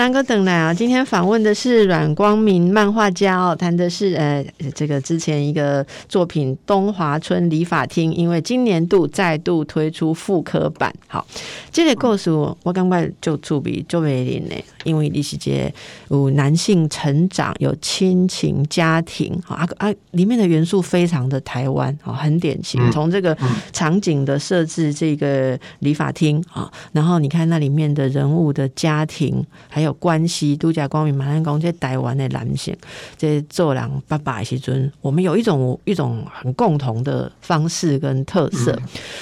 [0.00, 0.72] 好，兰哥等来啊！
[0.72, 4.42] 今天访问的是阮光明漫画家哦，谈的是呃
[4.74, 10.90] 这个之前一个作品《东华村理发厅》，因为今年度再度推出复刻版。
[11.06, 11.26] 好，
[11.70, 15.70] 这个故事我刚刚就注笔就美林呢，因为李世杰
[16.08, 22.90] 有男性成长，有亲情家庭，啊啊，里面的元素非常的台湾哦，很典型。
[22.90, 23.36] 从这个
[23.70, 29.44] 场景的设置，这个理发厅啊，然后你看那里面的人物的家庭。
[29.68, 32.76] 还有关系，度假光明马上讲这台湾的男性，
[33.16, 38.78] 这做人爸爸时阵，我们有一种一种很共同的方式跟特色。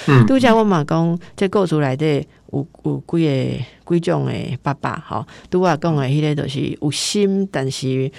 [0.06, 2.06] 嗯，度假我嘛讲，这构出来的
[2.52, 3.26] 有有几
[3.86, 8.10] 个几种的爸爸，哈，都话讲的迄个都是有心，但是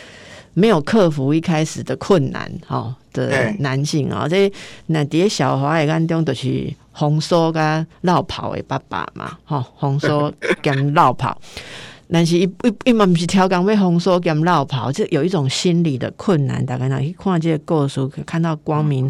[0.54, 4.52] 没有克服一开始的困难，哈的男性啊，这
[4.88, 11.40] 那啲小孩眼中都是红烧跟绕跑的爸爸嘛，哈，红烧跟绕跑。
[12.12, 16.66] 但是一一一嘛不是超工被红烧兼绕跑，就有一种心理的困难。
[16.66, 19.10] 大概那一看这个故事，看到光明，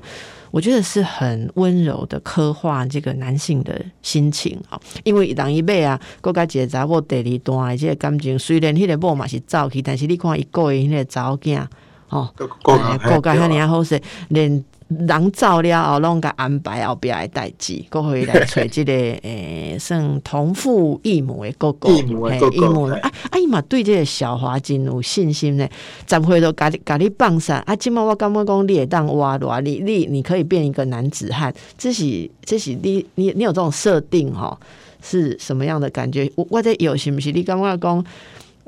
[0.52, 4.78] 我觉得是很温柔的刻画这个男性的心情啊。
[5.04, 11.66] 因为人一辈啊，国家一个查某第二段，这个感情虽然迄个某嘛是走去，但是你看伊个人迄个查某囝，
[12.10, 12.30] 哦，
[12.64, 14.64] 国家遐尔好势，连。
[14.90, 22.94] 人走了后，拢甲安排后壁诶代志，过回来找即个 诶，算同父异母诶哥哥，异母诶哥哥。
[22.96, 25.70] 啊啊伊嘛对即个小华真有信心呢。
[26.08, 34.58] 十岁都甲你甲你放散，啊，即满我感觉讲你会当活偌，你你你可以变一个男子汉，这是这是你你你有这种设定吼，
[35.04, 36.32] 是什么样的感觉？
[36.36, 37.32] 我我在有是毋是？
[37.32, 38.04] 你感觉讲？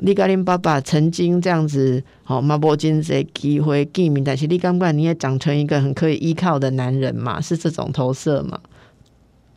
[0.04, 7.40] 你跟恁爸爸曾经这样子，好，马波金这机会见面，但是你感觉你也长成一个很可以依靠的男人嘛？
[7.40, 8.60] 是这种投射吗？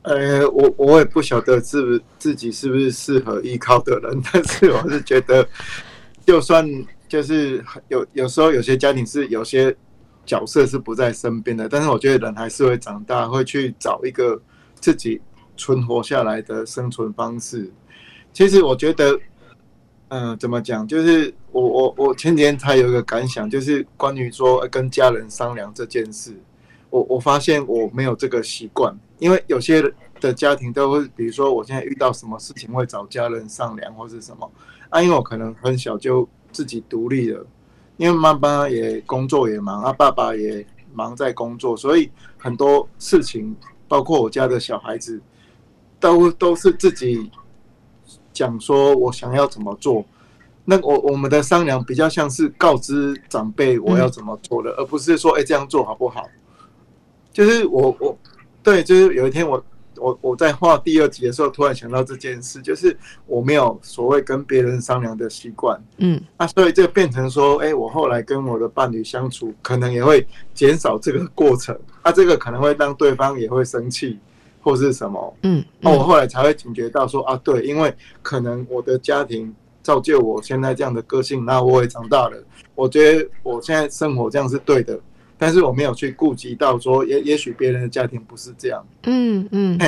[0.02, 5.48] 呃，我我也不晓得是不自己是不是适合依靠的人，但是我是觉得，
[6.26, 6.68] 就算
[7.08, 9.74] 就是有有时候有些家庭是有些
[10.26, 14.38] 角色是不在身边的，但是我觉得人还是会长大，会去找一个
[14.78, 15.18] 自己
[15.56, 17.72] 存活下来的生存方式。
[18.34, 19.18] 其实我觉得。
[20.16, 20.86] 嗯，怎么讲？
[20.86, 26.32] 就是我我我前几天才有一个感想，就是关于说跟家人商量这件事。
[26.88, 29.82] 我我发现我没有这个习惯，因为有些
[30.20, 34.48] 的家庭都会，比如说我现在遇到什么事情会找家人商量或是什么
[34.88, 37.44] 啊，因为我可能很小就自己独立了，
[37.96, 42.08] 因为妈妈也工作也忙，啊爸爸也忙在工作，所以
[42.38, 43.52] 很多事情，
[43.88, 45.20] 包括我家的小孩子，
[45.98, 47.28] 都都是自己。
[48.34, 50.04] 讲说我想要怎么做，
[50.66, 56.28] 那我我们的商量比较像是告知长辈我要怎么做的，而不是说哎这样做好不好？
[57.32, 58.18] 就是我我
[58.62, 59.64] 对，就是有一天我
[59.96, 62.96] 我我在画第二集的时候，突然想到这件事，就是
[63.26, 74.18] 我没有所谓跟别人商量的习惯，嗯，啊，所以这变成说，哎，我后来跟我的伴侣相处，可能也会减少这个过程，啊，这个可能会让对方也会生气。
[74.64, 75.36] 或是什么？
[75.42, 82.42] 嗯，那我后来才会警觉到说啊，对，因为可能我的家庭造就我现在这样的个性，那我也长大了。
[82.74, 84.98] 我觉得我现在生活这样是对的，
[85.36, 88.82] 但是我没有去顾及到说，也也许别人的家庭不是这样。
[89.02, 89.78] 嗯嗯，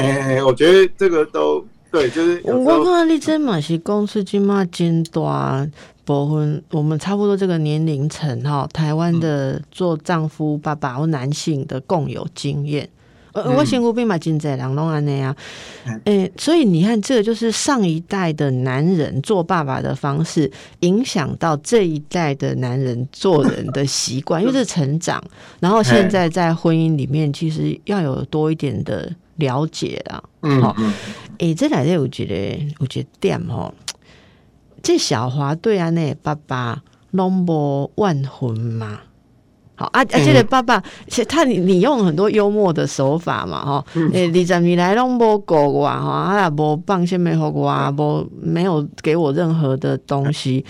[0.44, 5.66] 我觉得这个都对，就是我看你这嘛是公司金马金大
[6.04, 12.88] 部分，我们差不多这个年龄层哈，台湾的做丈夫爸爸或男性的共有经验。
[13.44, 15.34] 我辛苦兵嘛，金在两弄安那样，
[16.04, 25.22] 诶，所以你看，这个就是上一代的男人做爸爸的方式，影响到这一代的男人做人的习惯， 因为是成长。
[25.60, 30.22] 然后现在在婚姻里面，其实要有多一点的了解啊。
[30.42, 30.74] 嗯，
[31.38, 33.72] 诶，这两天我觉得，我觉得点哦，
[34.82, 39.00] 这小华对安，那爸爸拢无万婚嘛。
[39.78, 40.82] 好啊，而且爸爸，
[41.28, 50.64] 他你你用很多幽默的手法嘛，哈，诶，二十年来拢无过我哈，他也无放些没好我，无没有给我任何的东西，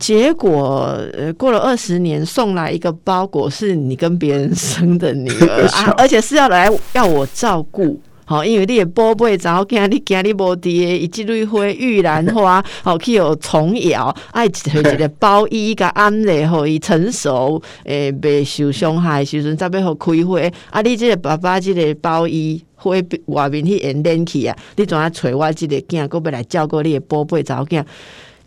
[0.00, 8.00] 结果呃过了二十年送来一个包裹，是你跟别人生的女儿 啊，而且是要来要我照顾。
[8.26, 14.50] 吼，因为你的宝贝查某囝，你今日无伫的，伊即蕊花玉兰花，吼去有虫咬，爱一
[14.98, 20.40] 个包衣甲安咧，互伊成熟，诶，袂受伤害时阵，再要互开花。
[20.70, 22.96] 啊，你即个爸爸即个包衣花
[23.26, 27.84] 外面去演练去啊，你怎啊揣我即个囝，搁要来照顾你的宝贝查某囝？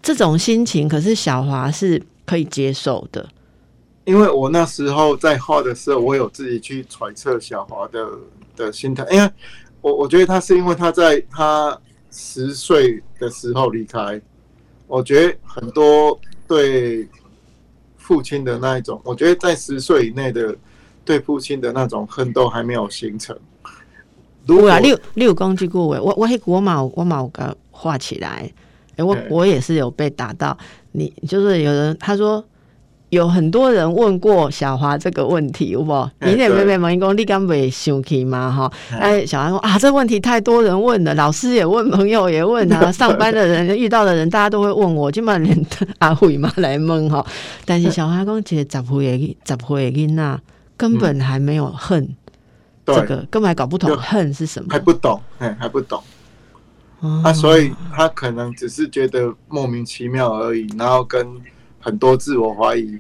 [0.01, 3.27] 这种心情，可是小华是可以接受的。
[4.05, 8.07] 因为我那时候在画的时候，我有自己去揣测小华的
[8.55, 9.29] 的心态，因为
[9.81, 11.79] 我我觉得他是因为他在他
[12.11, 14.21] 十岁的时候离开，
[14.87, 17.07] 我觉得很多对
[17.97, 20.55] 父亲的那一种，我觉得在十岁以内的
[21.05, 23.37] 对父亲的那种恨都还没有形成。
[24.45, 28.51] 如果六六公句过位，我我迄我马我毛个画起来，
[28.95, 30.57] 哎，我我也是有被打到。
[30.91, 32.43] 你就是有人他说。
[33.09, 36.09] 有很多人问过小华这个问题，有不？
[36.21, 38.51] 你那妹妹问伊讲，你敢袂生气吗？
[38.51, 45.65] 哈，哎，小华说啊，这问题太多人问了，老师也问，朋友也问啊， 上班的人遇到的人，大家都会问我，今晚连
[45.97, 47.25] 阿慧嘛来问哈。
[47.65, 50.39] 但是小华讲，其实十岁的十岁的囡仔
[50.77, 52.15] 根本还没有恨，
[52.85, 55.99] 这个根本还搞不懂恨是什么，还不懂，哎，还不懂。
[57.23, 61.25] 啊，所以他可能只是觉得莫名其妙而已，然后跟。
[61.79, 62.97] 很多自我怀疑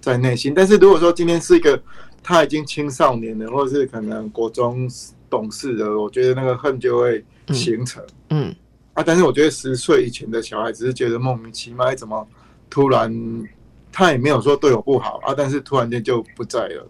[0.00, 1.80] 在内心，但是如果说今天是一个
[2.22, 4.88] 他已经青少年了，或者是可能国中
[5.30, 8.04] 懂事的，我觉得那个恨就会形成。
[8.30, 8.54] 嗯，
[8.94, 12.26] 啊，但是我觉得十岁以前的小孩只是觉得莫名其妙，怎么
[12.68, 13.12] 突然
[13.90, 16.86] 他也没有说对我不好啊，但是突然间就不在了。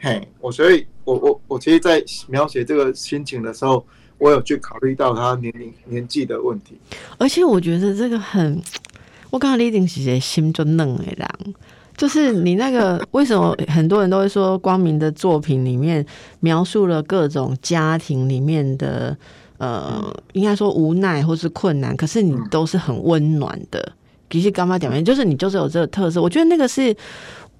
[0.00, 3.86] 嘿，我所以，我我我其实，在描写这个心情的时候，
[4.18, 6.76] 我有去考虑到他年龄年纪的问题，
[7.18, 8.60] 而且我觉得这个很。
[9.32, 11.26] 我刚刚一定是心就嫩的人，
[11.96, 16.04] 就是你那个为什么很多人都会说光明的作品里面
[16.40, 19.16] 描述了各种家庭里面的
[19.56, 23.92] 呃，应该说无奈或是困难，可是你都是很温暖的。
[24.28, 26.94] 其实干妈讲面就是你就是有这个特色，我觉得那个是。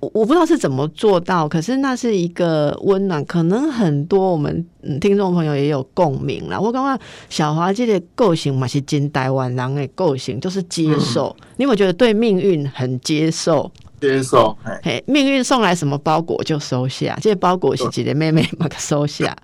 [0.02, 4.66] 我我不知道是怎么做到，可是那是一个温暖，可能很多我们
[5.00, 6.58] 听众朋友也有共鸣啦。
[6.58, 6.98] 我刚刚
[7.30, 11.34] 小华这个构型嘛是金台湾人的构型，就是接受。
[11.56, 13.70] 你有没有觉得对命运很接受？
[14.00, 19.36] 接受，嘿，命运送来什么包裹就收下，这包裹是姐姐妹妹嘛收下。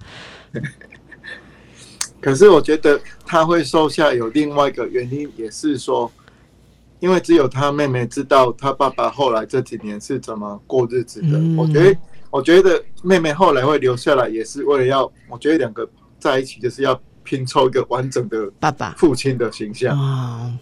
[2.20, 6.10] 可是我觉得他会收下有另外一个原因，也是说。
[7.00, 11.39] 因为只有他妹妹知道他爸爸后来这几年是怎么过日子的。
[11.56, 11.99] 我觉得，
[12.31, 19.99] 我觉得妹妹后来会留下来，也是为了要，我觉得两个在一起就是要拼凑一个完整的爸爸、父亲的形象。
[19.99, 20.53] 啊，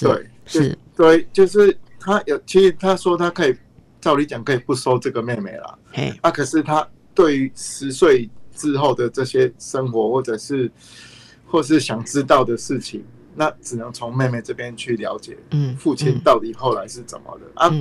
[0.00, 3.54] 对，是，对，就是他有，其实他说他可以，
[4.00, 5.78] 照理讲可以不收这个妹妹了。
[5.92, 10.70] 嘿，啊，可是他对于十岁之后的这些生活，或者是，
[11.46, 13.04] 或是想知道的事情。
[13.34, 17.72] 那只能从妹妹这边去了解，嗯，父亲到底后来是怎么的啊？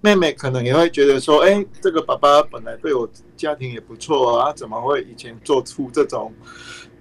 [0.00, 6.32] 妹妹可能也会觉得说，哎，这个爸爸本来对我家庭也不错啊，怎么会以前做出这种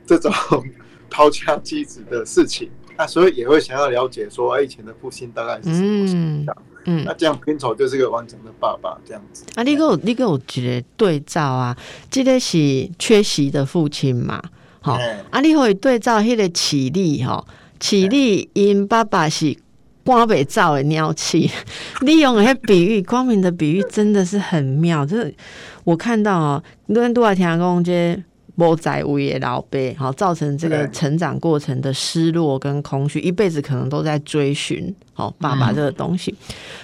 [0.06, 0.32] 这种
[1.10, 2.70] 抛家弃子的事情？
[2.98, 6.58] 那所以也会想要了解说，哎，以前的父亲大概是什么形象？
[6.86, 9.44] 嗯，那这样拼凑就是个完整的爸爸这样子。
[9.56, 11.78] 啊，你给我你给我觉得对照啊，
[12.10, 14.42] 这个是缺席的父亲嘛？
[14.82, 14.98] 好，
[15.30, 17.46] 啊，你可以对照那个起立哈。
[17.80, 19.56] 起立，因爸爸是
[20.04, 21.50] 光北照的鸟气，
[22.02, 25.06] 利用那些比喻，光明的比喻真的是很妙。
[25.06, 25.34] 就是
[25.84, 26.64] 我看到哦，
[26.94, 28.18] 跟杜阿田公这
[28.56, 36.34] 无在位的老辈，好造成这个成长过程的失落跟空虚，一辈子可能都在追寻好爸爸这个东西。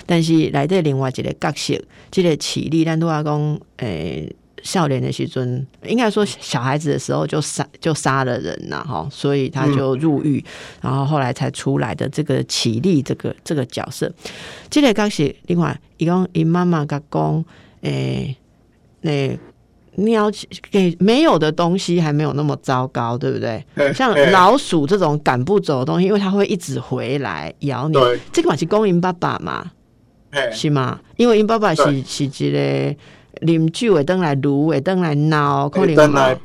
[0.06, 4.34] 但是来这另外一个角色，这个起立，但杜阿公诶。
[4.63, 10.43] 少年的时尊，应该说小孩子的时候就杀就杀了人呐，哈，所以他就入狱，
[10.82, 14.10] 然后后来才出来的这个起立这个这个角色。
[14.70, 17.43] 这个刚是另外，伊讲伊妈妈甲讲，
[17.82, 18.34] 诶，
[19.01, 19.38] 那
[19.96, 20.32] 你要
[20.72, 23.62] 给没有的东西还没有那么糟糕，对不对？
[23.93, 27.98] 像老鼠这种赶不走的东西，因为它会一直回来咬你。
[28.32, 29.72] 这个嘛是公银爸爸嘛，
[30.53, 31.01] 是吗？
[31.17, 32.96] 因为因爸爸是是一个。
[33.44, 36.36] 啉酒会登来撸会登来闹，可能嘛，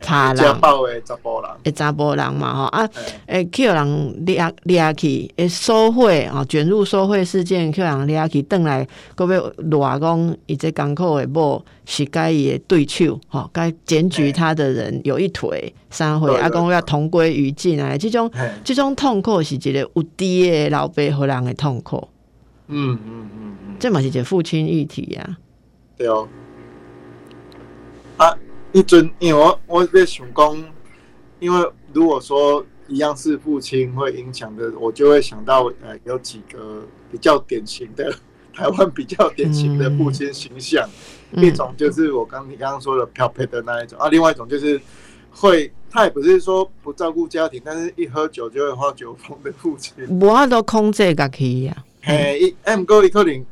[0.00, 2.64] 怕人，会查甫人，会查甫人嘛吼。
[2.64, 2.88] 啊，
[3.26, 9.38] 诶，叫人掠掠去，诶，收贿啊，卷入收贿事件，叫人掠去登来，各位
[9.78, 18.30] 话讲，伊这港口的某是该伊的对手，吼，该检举他的人有一腿三回，啊，讲要同归于尽啊，这种
[18.64, 22.08] 这种痛苦是一个有低的老辈和人的痛苦，
[22.68, 25.36] 嗯嗯嗯嗯，这嘛是一个父亲议题呀。
[26.00, 26.26] 对哦，
[28.16, 28.34] 啊，
[28.72, 30.64] 迄阵因为我我在想讲，
[31.40, 38.10] 因为如果说一样是父亲会影响的，我就会想到呃有几个比较典型的
[38.54, 40.88] 台湾比较典型的父亲形象，
[41.32, 41.44] 嗯。
[41.44, 43.98] 一种就是我刚你刚刚说的漂配的那一种。
[43.98, 44.80] 啊，另外一种就是
[45.30, 49.92] 会他也不是说不照顾家庭，但是一喝酒就会发酒疯的父亲。
[50.08, 51.84] 无法度控制家己呀。
[52.00, 53.44] 嘿，伊 M 哥伊可能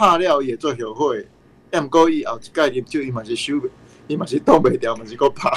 [0.00, 1.26] 拍了也做后悔
[1.72, 3.52] ，M 哥伊后一届啉酒伊嘛是收，
[4.06, 5.50] 伊嘛是挡袂掉，嘛是够拍，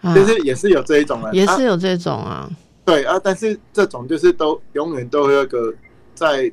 [0.00, 0.14] 啊。
[0.14, 2.50] 就是也是有这一种人，也啊是有这种啊，
[2.86, 5.74] 对啊，但是这种就是都永远都会有一个
[6.14, 6.50] 在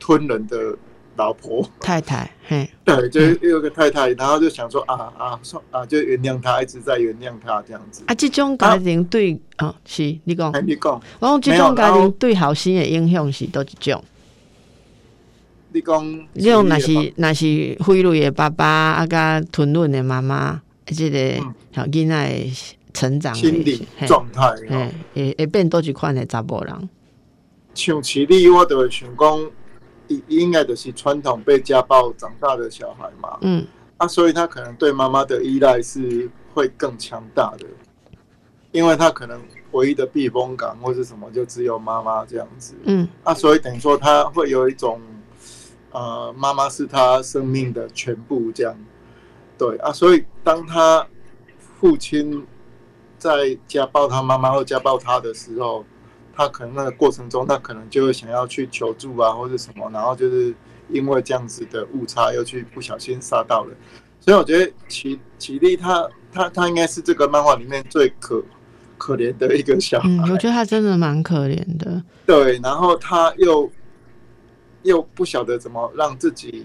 [0.00, 0.76] 吞人的
[1.14, 8.02] 老婆，太太，嘿，对，就是有个太太，然后就想说啊啊算啊，就原谅他，一直在原谅他这样子。
[8.08, 14.02] 啊，这种家庭对，哦，是你讲，哎，你讲，我讲这种家然后庭对后生的影响是都一种。
[15.72, 21.54] 你讲，你讲若是若是贿赂的爸爸，啊，甲吞忍的妈妈，啊即个嗯。
[21.72, 22.52] 小囡仔的
[22.94, 24.42] 成长心理状态，
[25.12, 26.88] 会会变多一款的查某人。
[27.74, 29.50] 像起立，我就会想讲，
[30.08, 33.66] 伊应该就是传统被家暴长大的小孩嘛，嗯。
[33.98, 37.66] 啊，所以他可能对妈妈的依赖是会更强大的，
[38.72, 39.38] 因为他可能
[39.72, 43.06] 唯一的避风港或是什么就只有妈妈这样子，嗯。
[43.22, 44.98] 啊，所以等于说他会有一种，
[45.92, 48.76] 呃，妈妈是他生命的全部这样，
[49.56, 51.06] 对啊，所以当他
[51.80, 52.46] 父亲
[53.18, 55.84] 在家暴他妈妈或家暴他的时候，
[56.34, 60.54] 他可能那个过程中，他可能就会想要去求助啊，或者什么，然后就是
[60.90, 63.74] 因为这样子的误差，又去不小心杀到了，
[64.20, 68.42] 所以我觉得奇奇力他他他应该是这个漫画里面最可
[68.98, 70.08] 可怜的一个小孩。
[70.08, 72.02] 嗯，我觉得他真的蛮可怜的。
[72.26, 73.70] 对，然后他又
[74.86, 76.64] 又不晓得怎么让自己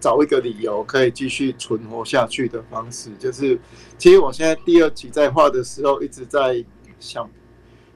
[0.00, 3.58] 找一个理由可以继续存活下去的方式，就是
[3.98, 6.64] 其实我现在第二集在画的时候，一直在
[6.98, 7.28] 想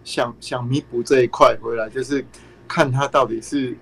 [0.05, 2.25] 想想弥补这一块回来，就是
[2.69, 3.75] 看他到底是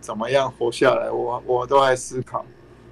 [0.00, 2.44] 怎么样活下来，我我都在思考，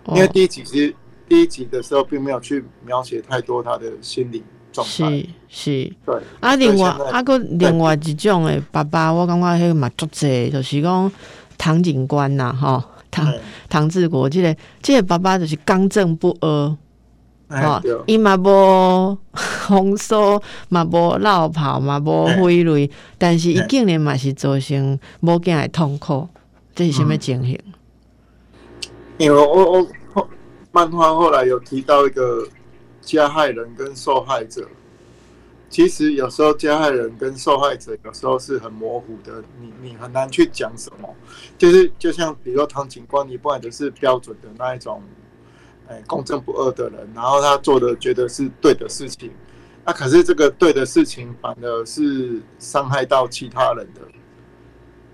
[0.09, 0.95] 因为哦，第一集其实
[1.29, 5.93] 第一集的时候并没有去描写太多他的心理状态，是是。
[6.07, 11.13] 对，啊，另外啊，个另外一种诶爸爸，我感觉迄个嘛足济，就是讲
[11.59, 13.39] 唐警官呐，吼，唐哎。
[13.69, 16.77] 唐志国，即、个即、个爸爸就是刚正不阿，
[17.49, 26.29] 吼哎，伊嘛无风骚，嘛无闹跑，嘛无挥泪，但是伊竟然嘛是造成某囝的痛苦，
[26.75, 27.59] 这是什么情形？
[29.19, 30.29] 因为我我后
[30.73, 32.47] 漫画后来有提到一个
[33.01, 34.67] 加害人跟受害者，
[35.69, 41.09] 其实有时候加害人跟受害者有时候是很模糊的，你你很难去讲什么。
[41.59, 45.03] 就是就像比如说唐警官，你不管的是标准的那一种，
[45.89, 49.33] 哎，公正不阿的人，然后他做的觉得是对的事情，
[49.85, 54.01] 那可是这个对的事情反而是伤害到其他人的。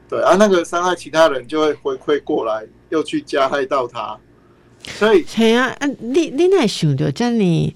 [0.09, 4.18] 对啊，那个伤害其他人就会回馈过来，又去加害到他，
[4.82, 7.75] 所以嘿啊，啊，你你那想到这样？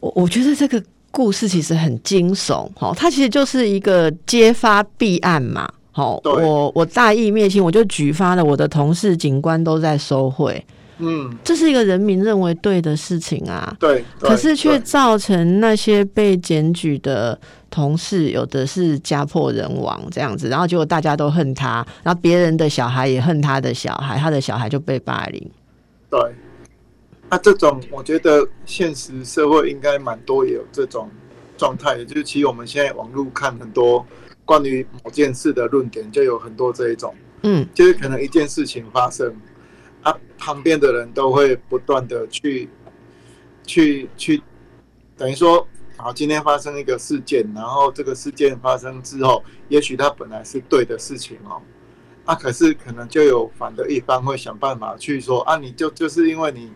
[0.00, 0.82] 我我觉得这个
[1.14, 5.70] 故事其实很惊悚，哈，它其实就是一个揭发弊案嘛。
[5.92, 10.66] 好，对我我大义灭亲，我就举发了我的同事警官都在收贿，
[10.98, 13.72] 嗯，这是一个人民认为对的事情啊。
[13.78, 17.38] 对，对可是却造成那些被检举的
[17.70, 25.48] 同事，有的是家破人亡这样子，然后结果大家都恨他，然后别人的小孩也恨他的小孩，他的小孩就被霸凌。
[26.10, 26.20] 对。
[27.34, 31.10] 那这种我觉得现实社会应该蛮多也有这种
[31.58, 34.06] 状态的，就是其实我们现在网络看很多
[34.44, 37.12] 关于某件事的论点，就有很多这一种，
[37.42, 37.66] 嗯。
[37.74, 39.34] 就是可能一件事情发生，
[40.02, 42.68] 啊，旁边的人都会不断的去
[43.66, 44.40] 去去，
[45.16, 51.60] 等于说，好，今天发生一个事件，然后这个事件发生之后，也许它本来是对的事情哦，
[52.26, 56.70] 啊，可是可能就有反的一方会想办法去说，啊，你就就是因为你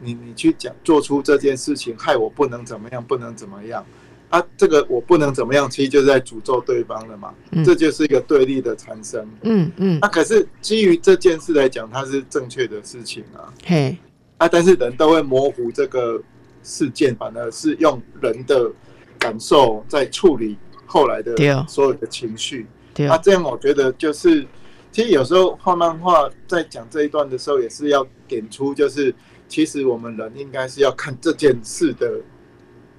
[0.00, 3.84] 你你去讲做出这件事情，害我不能怎么样，不能怎么样。
[4.28, 9.24] 啊，这个我不能怎么样，其实就是在诅咒对方了嘛，嗯这就是一个对立的产生。
[9.42, 13.96] 嗯嗯，那、可是基于这件事来讲，它是正确的事情啊嘿，
[14.38, 14.48] 啊！
[14.48, 16.20] 但是人都会模糊这个
[16.64, 18.68] 事件，反而是用人的
[19.16, 23.16] 感受在处理后来的所有的情绪对啊。
[23.18, 24.44] 这样我觉得就是，
[24.90, 29.14] 其实有时候画漫画在讲这一段的时候，也是要点出，就是
[29.48, 32.20] 其实我们人应该是要看这件事的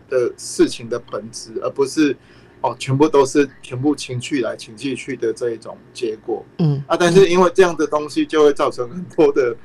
[0.09, 2.15] 的事情的本质，而不是
[2.61, 6.45] 哦全部都是全部情绪来情绪去的这一种结果。
[6.59, 9.55] 嗯啊，但是因为这样的东西就会造成很多的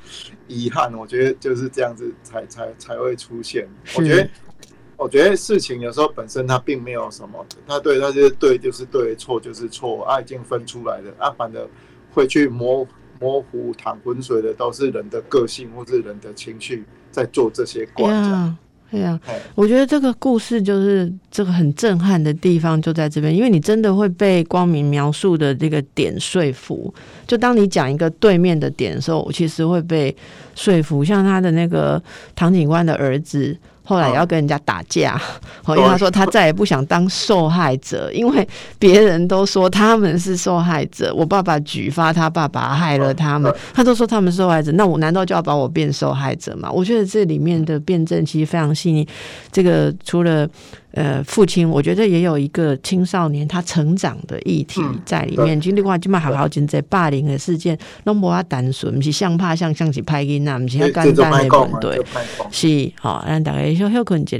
[0.47, 3.67] 遗憾，我觉得就是这样子才才才会出现。
[3.95, 4.29] 我觉得，
[4.97, 11.67] 我觉得事情有时候本身它并没有什么，它对，它就是对就是对，错就是错，啊，已经分出来了，啊，反而
[12.11, 12.87] 会去模
[13.19, 18.09] 模糊、淌浑水的，都是人的个性或是人的情绪在做这些卦。
[18.89, 19.19] 对呀，
[19.55, 26.93] 我觉得这个故事就是这个很震撼的地方就在这边，因为你真的会被光明描述的这个点说服。
[27.25, 30.15] 就当你讲一个对面的点的时候，我其实会被
[30.53, 31.03] 说服。
[31.03, 32.01] 像他的那个
[32.35, 33.57] 唐警官的儿子。
[33.83, 35.19] 后来要跟人家打架，
[35.67, 38.47] 因为他说他再也不想当受害者， 因为
[38.79, 41.13] 别人都说他们是受害者。
[41.13, 46.71] 我爸爸举发他爸爸害了他们，他都说他们受害者，那我难道就要把我变受害者吗？
[46.71, 49.07] 我觉得这里面的辩证其实非常细腻。
[49.51, 50.47] 这个除了。
[50.93, 55.59] 呃，父亲，我觉得也有一个青少年他成长的议题在里面。
[55.59, 62.05] 经历过今麦好好真在霸凌的事件，拢无啊单纯，不是像怕像像是拍囡仔，不是要简单的问题。
[62.51, 64.37] 是，好，让大家休休困一下。